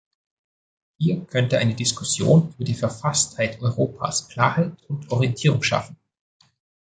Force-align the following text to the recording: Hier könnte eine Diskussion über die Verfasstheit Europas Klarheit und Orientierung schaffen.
Hier 0.97 1.23
könnte 1.25 1.59
eine 1.59 1.75
Diskussion 1.75 2.55
über 2.55 2.63
die 2.65 2.73
Verfasstheit 2.73 3.61
Europas 3.61 4.29
Klarheit 4.29 4.75
und 4.89 5.11
Orientierung 5.11 5.61
schaffen. 5.61 5.95